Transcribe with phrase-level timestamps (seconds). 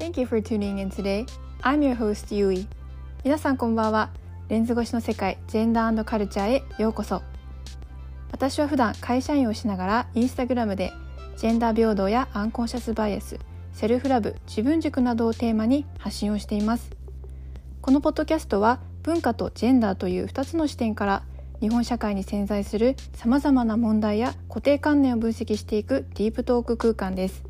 [0.00, 1.26] Thank you for tuning in today.
[1.60, 2.66] I'm your host, Yui.
[3.22, 4.08] 皆さんこんばんは。
[4.48, 7.20] レンズ越しの世界、ジェンダーカルチャーへようこそ。
[8.32, 10.90] 私は普段会社員をしながらインスタグラムで
[11.36, 13.38] ジェンダー平等やアンコンシャスバイアス、
[13.74, 16.90] セルフラブ、自分軸などをテーマに発信をしています。
[17.82, 21.24] このポッドキャストは文化とジェンダーという2つの視点から
[21.60, 27.49] 日本社会に潜在するさまざまな問題や固定観念を分析していくディープトーク空間です。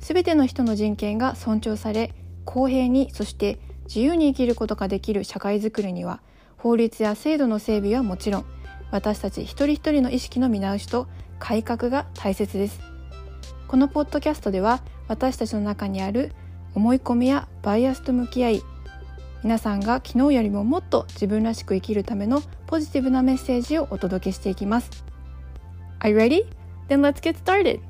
[0.00, 2.14] すべての人の人権が尊重され
[2.44, 6.20] 公平にそして自由に生きることができる社会づくりには
[6.56, 8.44] 法律や制度の整備はもちろん
[8.90, 11.06] 私たち一人一人の意識の見直しと
[11.38, 12.80] 改革が大切です
[13.68, 16.32] このポッドキャストでは私たちの中にある
[16.74, 18.62] 思い込みやバイアスと向き合い
[19.42, 24.90] 皆さんが昨日よりももっと自分らしく生きるためのポジティブなメッセージをお届けしていきます
[26.00, 26.46] Are you ready?
[26.88, 27.89] Then let's get started!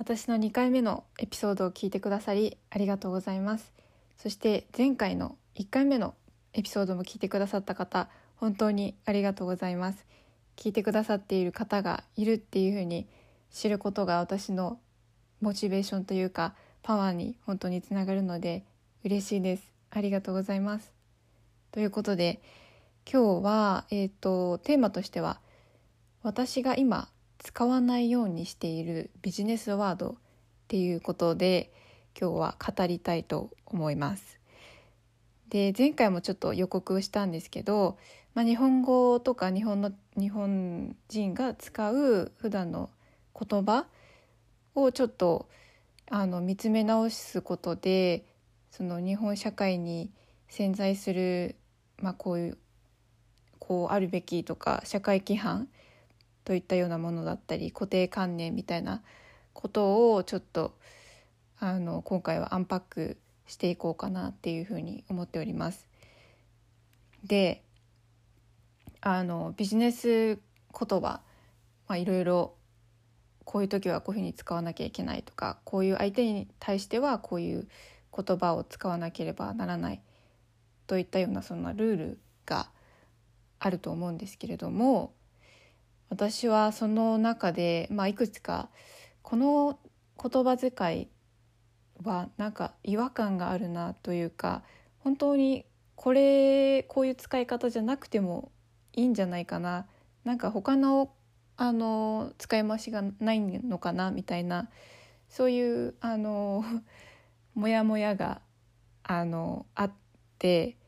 [0.00, 3.70] 私の2回目のエピソードを聞いてくださりありがとうございます。
[4.16, 6.14] そして前回の1回目の
[6.54, 10.06] エピソードも聞いてくださった方本当にありがとうございます。
[10.56, 13.08] 聞いてくださっている方がいるっていうふうに
[13.50, 14.80] 知ることが私の
[15.42, 18.64] モチベーションというかパワーに本当につながるので
[19.04, 19.70] 嬉しいです。
[19.90, 20.94] ありがとうございます。
[21.72, 22.40] ということで
[23.04, 25.40] 今日は、えーと、テーマとしては
[26.22, 27.10] 私が今
[27.40, 30.14] 使わないようにしているビジネスワードっ
[30.68, 31.72] ていうことで
[32.18, 34.38] 今日は語りたいと思います。
[35.48, 37.98] で前回もちょっと予告したんですけど、
[38.34, 42.90] まあ、日本語とか日本の日本人が使う普段の
[43.34, 43.86] 言葉
[44.74, 45.48] をちょっと
[46.10, 48.26] あの見つめ直すことで
[48.70, 50.10] その日本社会に
[50.48, 51.56] 潜在する、
[52.02, 52.58] まあ、こういう
[53.58, 55.68] こうあるべきとか社会規範
[56.44, 59.02] といったようなものだったり固定観念みたいな
[59.52, 60.74] ことをちょっと
[61.58, 65.86] あの今回はアンパックしていこうかなっていうふうに思っております。
[67.24, 67.62] で
[69.02, 71.20] あのビジネス言葉
[71.90, 72.54] いろいろ
[73.44, 77.68] こういう時はこういうふうに使わなきゃいけないとかこういう相手に対してはこういう
[78.16, 80.02] 言葉を使わなければならない
[80.86, 82.70] といったようなそんなルールが
[83.58, 85.12] あると思うんですけれども
[86.10, 88.68] 私はその中で、まあ、いくつか
[89.22, 89.78] この
[90.22, 91.08] 言葉遣い
[92.02, 94.62] はなんか違和感があるなというか
[94.98, 98.50] 本当にこれこういう使い方じゃなくても
[98.92, 99.86] いいんじゃないかな。
[100.24, 101.12] なんか他の
[101.56, 104.70] あの使い回しがないのかなみたいな
[105.28, 106.64] そういうあの
[107.54, 108.40] モヤモヤが
[109.02, 109.92] あのあっ
[110.38, 110.78] て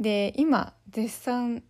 [0.00, 1.62] で今絶賛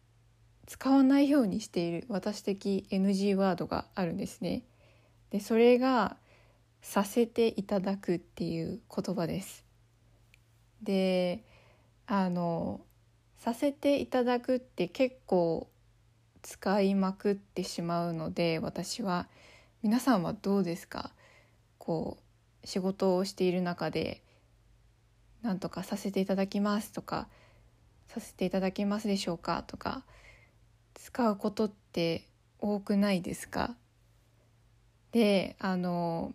[0.70, 4.62] 使わないようにしている私的 NG ワードがあるんですね。
[5.30, 6.16] でそれが
[6.80, 9.64] 「させていただく」っていう言葉です。
[10.80, 11.42] で
[12.06, 12.80] あの
[13.36, 15.68] 「させていただく」って結構
[16.42, 19.28] 使いまくってしまうので私は
[19.82, 21.10] 皆さんはどうですか？
[21.78, 22.18] こ
[22.62, 24.22] う仕事をしている中で
[25.42, 27.28] 「なんとかさせていただきます」とか
[28.06, 30.04] 「させていただけますでしょうか」とか
[31.02, 32.26] 使うことって
[32.60, 33.74] 多くないですか？
[35.12, 36.34] であの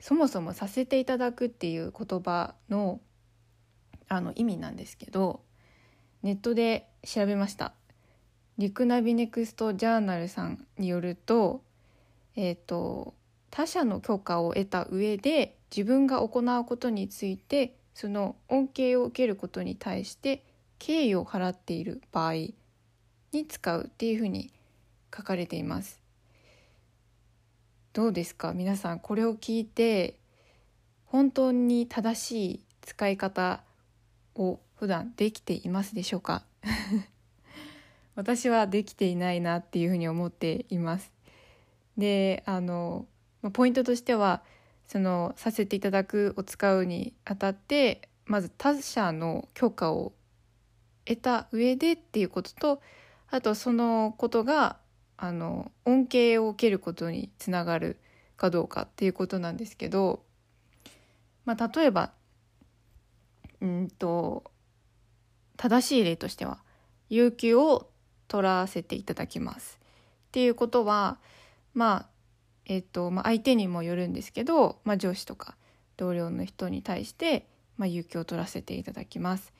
[0.00, 3.00] そもそも「させていただく」っていう言葉の
[4.08, 5.42] あの意味なんですけど
[6.22, 7.74] ネットで調べました。
[8.58, 11.62] リクナビネクストジャーナルさんによると,、
[12.36, 13.14] えーと、
[13.50, 20.44] 他者の許可を得た上で自分が行うことについてその恩恵を受けることに対して
[20.78, 22.34] 敬意を払っている場合
[23.32, 24.52] に使うっていうふうに
[25.14, 26.00] 書かれています。
[27.92, 28.52] どうですか？
[28.52, 30.16] 皆さんこれを聞いて
[31.06, 33.62] 本当に正しい使い方
[34.34, 36.44] を普段できていますでしょうか？
[38.14, 41.12] 私はできていないなっていうふうに思っています。
[41.96, 43.06] であの
[43.52, 44.42] ポイントとしては
[44.86, 50.12] そのさせていただくを使うにあたってまず他者の許可を
[51.04, 52.82] 得た上でっていうことと
[53.32, 54.76] あとそのことが
[55.16, 57.98] あの恩恵を受けることにつながる
[58.36, 60.22] かどうかっていうことなんですけど、
[61.46, 62.12] まあ、例えば
[63.62, 64.44] うんと
[65.56, 66.58] 正しい例としては
[67.08, 67.88] 有給を
[68.28, 69.80] 取らせていただきます。
[70.28, 71.18] っていうことは
[71.72, 72.06] まあ
[72.66, 75.56] えっ、と、まあ、相手にもよるんですけど、まあ、上司とか
[75.96, 79.54] 同僚の人に対して、まあ、有給を取らせていただきます。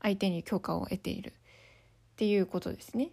[0.00, 1.34] 相手に許可を得ている。
[2.12, 3.10] っていうことですね。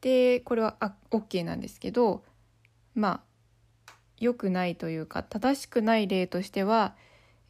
[0.00, 2.24] でこれはあ OK なんですけど
[2.94, 3.30] まあ
[4.18, 6.94] 良くないというか正しくない例としては、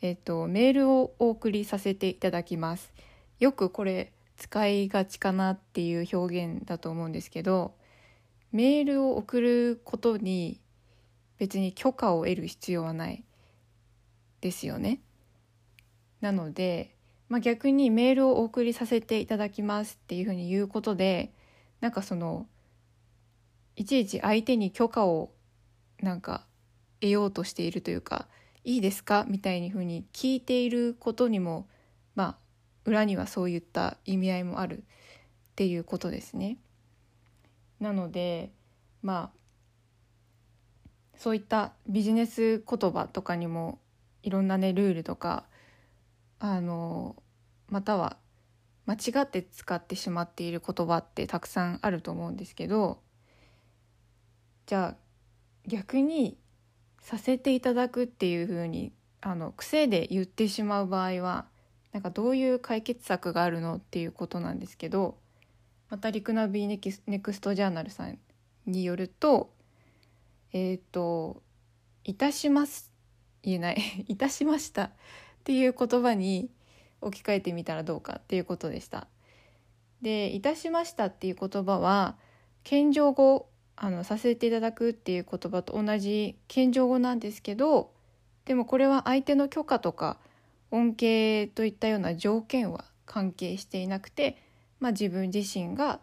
[0.00, 2.92] えっと、メールをお送りさせていただきます。
[3.40, 7.74] よくこれ使いがちかなっていう表現だと思うんですけど
[8.52, 10.60] メールを送ることに
[11.38, 13.24] 別に許可を得る必要はない
[14.40, 15.00] ですよね。
[16.20, 16.94] なので、
[17.28, 21.32] まあ、逆にメールをお送りさせていただきますっていうふうに言うことで
[21.80, 22.46] なんかその
[23.76, 25.30] いちいち相手に許可を
[26.00, 26.44] なんか
[27.00, 28.26] 得ようとしているというか
[28.64, 29.24] いいですか？
[29.28, 31.66] みたいにふうに聞いていることにも
[32.14, 32.36] まあ
[32.84, 34.82] 裏にはそういった意味合いもあるっ
[35.56, 36.58] ていうことですね。
[37.78, 38.50] なので
[39.02, 39.40] まあ
[41.16, 43.78] そういったビジネス言葉とかにも
[44.22, 45.44] いろんなねルールとか
[46.38, 47.16] あの
[47.68, 48.16] または
[48.90, 52.98] 間違って使ってしまっている言葉ってたくさんあると思うんですけど
[54.66, 54.96] じゃあ
[55.68, 56.36] 逆に
[57.00, 61.46] させていただくっていうふうにあの癖で言ってしまう場合は
[61.92, 65.18] なんかどういう解決策があるのっていうことなんですけど
[65.88, 68.18] またリクナビネキスネクストジャーナルさん
[68.66, 69.52] によると
[70.52, 71.44] えっ、ー、と
[72.02, 72.90] 「いたします」
[73.42, 73.76] 言えない
[74.08, 74.90] 「いたしました」っ
[75.44, 76.50] ていう言葉に
[77.00, 79.08] 置き換えてみたらどうかっていうことでした。
[80.02, 82.16] で「いたしました」っていう言葉は
[82.64, 87.92] 謙譲語あのさせていただくっていう言葉と同じ謙譲語なんですけど
[88.44, 90.18] でもこれは相手の許可とか
[90.70, 94.36] 恩恵といったような条件は関係していなくて、
[94.78, 96.00] まあ、自分自身が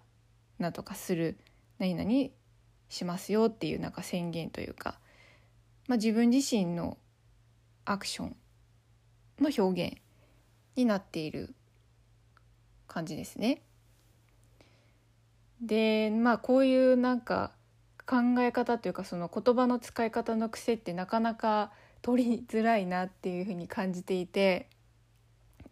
[0.59, 1.37] 何とかする
[1.77, 2.29] 何々
[2.89, 4.99] しますよっていうなんか宣言というか、
[5.87, 6.97] まあ、自分自身の
[7.85, 8.35] アクション
[9.39, 9.97] の表現
[10.77, 11.53] になっている
[12.87, 13.61] 感じですね。
[15.61, 17.51] でまあこういうなんか
[18.05, 21.71] 考え方というかその言葉の使い方の癖ってなかなか
[22.01, 24.69] 取りづらいなっていうふうに感じていて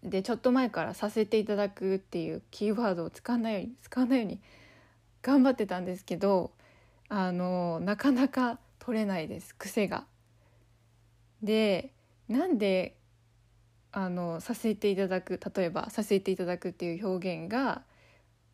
[0.04, 4.40] でちょっと前からさせていただくっていうキーワードを使わないように使わないように
[5.22, 6.52] 頑張ってたんですけど
[7.10, 10.06] あのなかなか取れないです癖が。
[11.42, 11.94] で
[12.28, 12.98] なんで
[13.98, 17.82] あのさせていただく例えばさせていただくっていう表現が、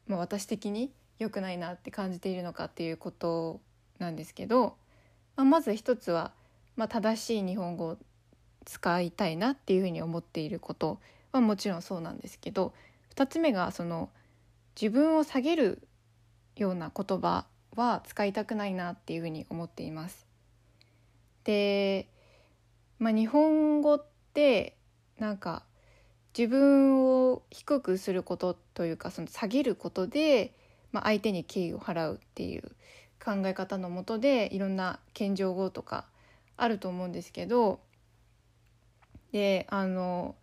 [0.07, 3.59] まあ、私的に良くないなって感じているのかっていうこと
[3.99, 4.75] なんですけど、
[5.35, 6.31] まあ、まず一つは
[6.75, 7.97] まあ、正しい日本語を
[8.65, 10.99] 使いたいなっていうふうに思っていること
[11.31, 12.73] はもちろんそうなんですけど
[13.15, 14.09] 2つ目がその
[14.79, 15.87] 自分を下げる
[16.55, 17.45] ような言葉
[17.75, 20.25] は使いたくないなっていうふうに思っています。
[21.43, 22.07] で、
[22.99, 24.75] まあ、日本語って
[25.21, 25.61] なんか
[26.35, 30.55] 自分を低くすることというかその下げることで、
[30.91, 32.63] まあ、相手に敬意を払うっていう
[33.23, 36.05] 考え方のもとでいろんな謙譲語とか
[36.57, 37.81] あると思うんですけど
[39.31, 40.33] であの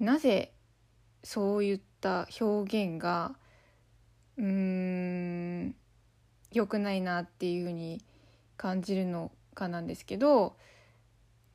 [0.00, 0.52] なぜ
[1.22, 3.36] そういった表現が
[4.38, 5.74] うーん
[6.50, 8.02] 良くないなっていうふうに
[8.56, 10.56] 感じるのかなんですけど、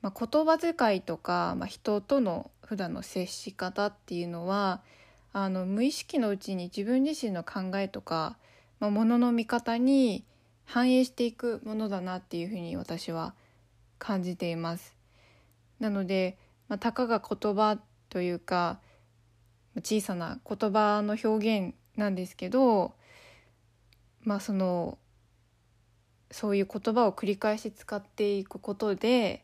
[0.02, 4.82] まあ、言葉遣いとか、まあ、人との普段の接し方っていうのは
[5.34, 8.38] あの無意識のうちに自分自身の考えとか、
[8.80, 10.26] まあ、ものの見方に
[10.66, 13.34] 反映していくものだなっていうふうに私は
[14.00, 14.96] 感じています。
[15.80, 16.38] なので、
[16.68, 18.80] まあ、たかが言葉というか
[19.78, 22.94] 小さな言葉の表現なんですけど
[24.24, 24.98] まあその
[26.32, 29.44] そういう言葉を繰り返し使っていくことで、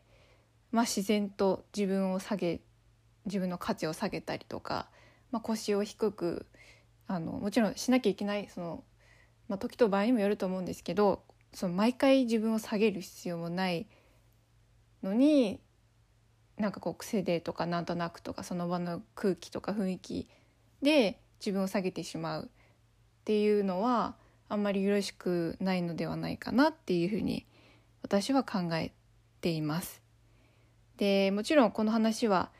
[0.70, 2.60] まあ、自然と自分を下げ
[3.26, 4.88] 自分の価値を下げたりとか、
[5.30, 6.46] まあ、腰を低く
[7.06, 8.84] あのもちろんしなきゃいけないその、
[9.48, 11.22] まあ、時と場合にもよると思うんですけど
[11.52, 13.86] その毎回自分を下げる必要もない
[15.02, 15.60] のに
[16.58, 20.28] なんかこう癖でとかなんとなくとかその場の空気とか雰囲気
[20.82, 22.48] で自分を下げてしまうっ
[23.24, 24.16] ていうのは
[24.48, 27.46] あんまりよろしくないのではないかなっていうふうに
[28.02, 28.92] 私は考え
[29.40, 30.07] ています。
[30.98, 32.50] でもちろんこの話は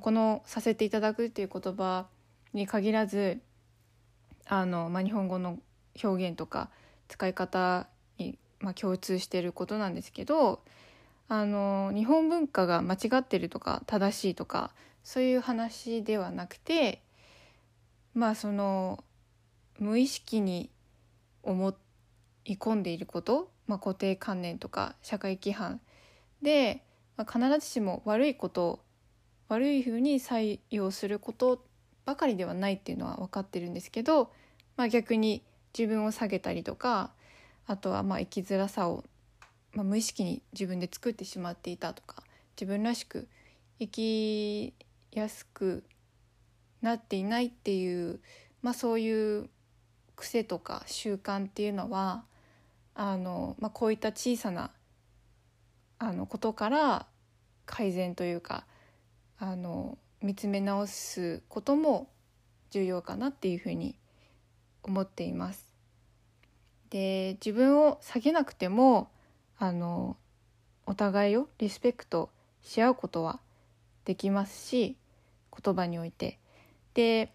[0.00, 2.06] この「させていただく」っていう言葉
[2.52, 3.40] に限らず
[4.46, 5.58] あの、まあ、日本語の
[6.02, 6.70] 表現とか
[7.08, 7.86] 使い方
[8.18, 10.62] に、まあ、共通していることなんですけど
[11.28, 14.72] あの日本文化が間違ってるとか正しいとか
[15.04, 17.02] そういう話ではなくて
[18.14, 19.04] まあその
[19.78, 20.70] 無意識に
[21.42, 21.74] 思
[22.44, 25.80] い込んでいること、まあ、固定観念とか社会規範
[26.42, 26.82] で、
[27.20, 28.80] まあ、必ずしも悪いこと
[29.48, 31.62] 悪いふうに採用すること
[32.06, 34.32] ばかりではないっていうのは分かってるんですけど、
[34.78, 35.42] まあ、逆に
[35.78, 37.10] 自分を下げたりとか
[37.66, 39.04] あとはまあ生きづらさを、
[39.74, 42.22] まあ、無意識に自分で作ってしまっていたとか
[42.58, 43.28] 自分らしく
[43.78, 44.72] 生き
[45.12, 45.84] やすく
[46.80, 48.20] なっていないっていう、
[48.62, 49.50] まあ、そういう
[50.16, 52.24] 癖とか習慣っていうのは
[52.94, 54.70] あの、まあ、こういった小さな
[55.98, 57.06] あのことから
[57.66, 58.66] 改善というか
[59.38, 62.08] あの見つめ直すことも
[62.70, 63.96] 重要かなっていうふうに
[64.82, 65.70] 思っています。
[66.90, 69.10] で自分を下げなくても
[69.58, 70.16] あの
[70.86, 72.30] お互いをリスペクト
[72.62, 73.40] し合うことは
[74.04, 74.96] できますし
[75.62, 76.38] 言葉において。
[76.94, 77.32] で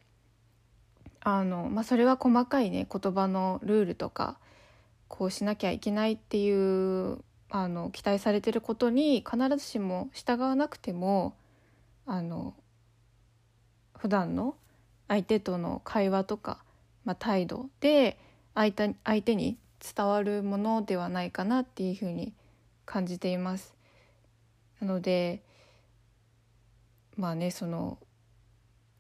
[1.22, 4.38] あの、まあ、それは細かいね言葉のルールとか
[5.08, 7.20] こうしなきゃいけないっていう
[7.58, 11.38] あの期待されてることに必ずしも従わなくても
[12.06, 12.54] あの
[13.98, 14.58] 普段の
[15.08, 16.60] 相手との会話とか、
[17.06, 18.20] まあ、態度で
[18.56, 22.34] 相手相手に伝わるものではないかなっていうふうに
[22.86, 23.74] 感じています。
[24.82, 25.42] なので
[27.16, 28.00] まあねその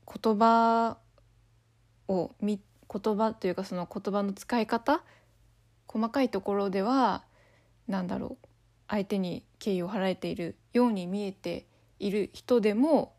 [0.07, 0.95] 言葉
[2.07, 2.57] を言
[2.89, 5.03] 葉というかその言葉の使い方
[5.87, 7.24] 細かいところでは
[7.87, 8.47] 何だろう
[8.87, 11.65] 相手に敬意を払えているように見えて
[11.99, 13.13] いる人でも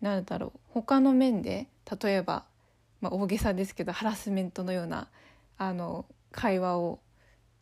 [0.00, 1.68] 何だろう他の面で
[2.00, 2.44] 例えば、
[3.00, 5.08] まあ、大げさですけどハラスメントのような
[5.58, 7.00] あの会話を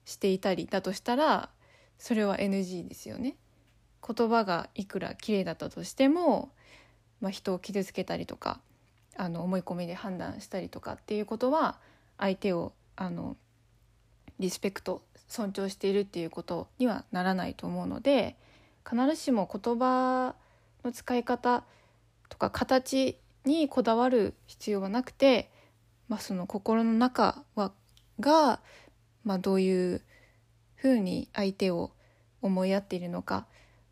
[0.04, 1.50] していたりだとしたら
[1.98, 3.36] それは NG ですよね。
[4.06, 6.52] 言葉がいくら綺麗だったとしても、
[7.22, 8.60] まあ、人を傷つけたりとか
[9.16, 11.78] あの思い込みで判断したりとかっていうことは
[12.18, 13.36] 相手をあの
[14.38, 18.36] リスペクト尊重しているっていうことにはならないと思うので
[18.88, 20.34] 必ずしも言葉
[20.84, 21.64] の使い方
[22.28, 25.50] とか形にこだわる必要はなくて、
[26.08, 27.72] まあ、その心の中は
[28.20, 28.60] が、
[29.24, 30.02] まあ、どういう
[30.76, 31.92] ふうに相手を
[32.42, 33.46] 思いやっているのか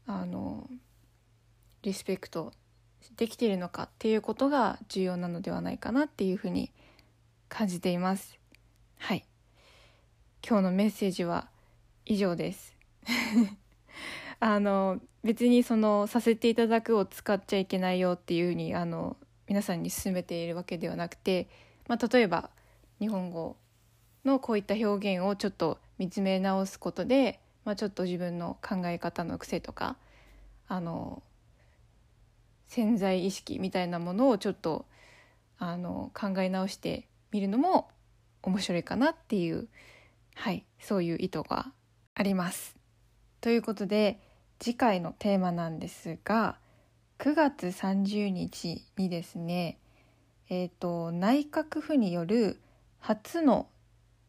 [0.07, 0.69] あの
[1.83, 2.53] リスペクト
[3.17, 6.71] できているのかっていうことが重要なのではないかなっていうふうに
[7.49, 8.39] 感じています。
[8.99, 9.25] はい
[10.45, 11.47] 今日のメッセージは
[12.05, 12.77] 以上です。
[14.41, 21.49] あの別にそのさせていただくを使っちゃいけないよっていうふうにあの皆さんに勧めているわけではなくて、
[21.87, 22.51] まあ、例えば
[22.99, 23.57] 日本語
[24.25, 29.97] のこういった表現をちょっと見つめ直すことで、まあ、ちょっと自分の考え方の癖とか
[30.67, 31.23] あの
[32.67, 34.87] 潜在意識みたいなものをちょっと
[35.59, 37.89] あの考え直してみるのも
[38.43, 39.69] 面白いかなっていう
[40.43, 41.71] はいそういう意図が
[42.17, 42.75] あります。
[43.41, 44.19] ということで
[44.59, 46.59] 次回のテーマなんですが
[47.21, 49.79] 9月30日にですね
[50.51, 52.61] えーと、内閣府による
[52.99, 53.69] 初の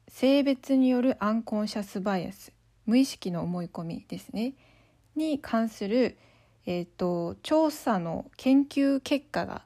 [0.08, 2.53] 性別によるアンコンシャスバイアス
[2.86, 4.53] 無意識の思い込みですね
[5.15, 6.20] に関する、
[6.67, 9.63] えーと調査の研究結果が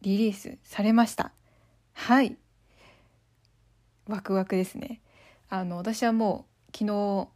[0.00, 1.30] リリースされました。
[1.92, 2.36] はい。
[4.08, 5.00] ワクワクですね。
[5.54, 7.28] あの私はもう昨日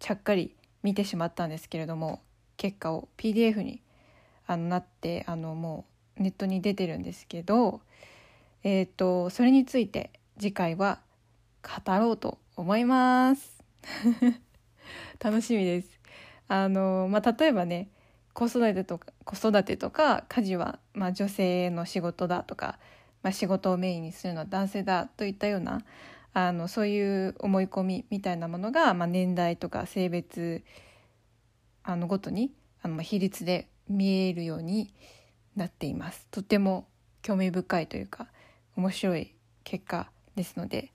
[0.00, 2.20] ちゃっかり見てしまったんですけれども
[2.56, 3.80] 結果を PDF に
[4.48, 5.84] あのなってあのも
[6.18, 7.80] うネットに出てるんですけど、
[8.64, 10.98] えーと、それについて次回は
[11.62, 13.62] 語ろうと思います。
[15.22, 16.00] 楽しみです。
[16.48, 17.88] あのまあ、例えばね
[18.32, 22.80] 子育てとか子育てとか家事は、まあ、女性の仕事だとか、
[23.22, 25.82] まあ、仕事をメインにするのは男性だといったような
[26.32, 30.62] あのそういう思い込みみたいなものが、まあ、年代とか性別
[31.82, 34.94] あのごとにあの比率で見えるように
[35.56, 36.86] なっていますとても
[37.22, 38.28] 興味深いというか
[38.76, 39.34] 面白い
[39.64, 40.92] 結果ですので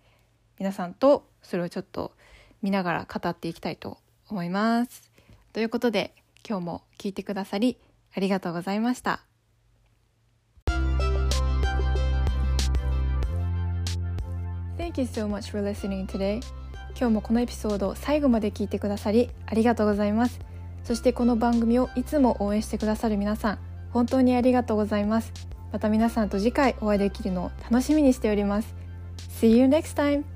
[0.58, 2.14] 皆さんとそれをちょっと
[2.62, 5.12] 見ながら語っていきたいと思います。
[5.54, 6.16] ということで
[6.48, 7.78] 今日も聞いてくださり
[8.16, 9.35] ありがとうございました。
[14.78, 16.42] Thank you so much for listening today.
[16.98, 20.40] 今日もこのエピソードを最後まで聞いてくださりありがとうございます。
[20.84, 23.60] そしてこの番組をいつも応援してくださる皆さん、
[23.92, 25.34] 本当にありがとうございます。
[25.72, 28.76] また皆さんと次回お会いできるのを楽しみにしております。
[29.42, 30.35] See you next time!